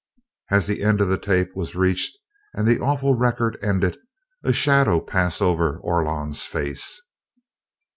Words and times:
As 0.49 0.65
the 0.65 0.81
end 0.81 0.99
of 0.99 1.09
the 1.09 1.17
tape 1.19 1.55
was 1.55 1.75
reached 1.75 2.17
and 2.55 2.67
the 2.67 2.79
awful 2.79 3.13
record 3.13 3.59
ended, 3.61 3.99
a 4.43 4.51
shadow 4.51 4.99
passed 4.99 5.43
over 5.43 5.77
Orlon's 5.83 6.43
face. 6.47 6.99